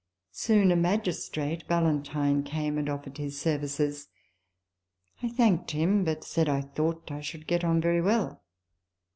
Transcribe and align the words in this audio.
Soon 0.31 0.71
a 0.71 0.75
magistrate 0.75 1.67
(Ballantine) 1.67 2.41
came 2.41 2.79
and 2.79 2.89
offered 2.89 3.19
his 3.19 3.39
ser 3.39 3.59
vices. 3.59 4.07
I 5.21 5.29
thanked 5.29 5.69
him, 5.69 6.03
but 6.05 6.23
said 6.23 6.49
I 6.49 6.61
thought 6.61 7.11
I 7.11 7.21
should 7.21 7.45
get 7.45 7.63
on 7.63 7.79
very 7.79 8.01
well. 8.01 8.41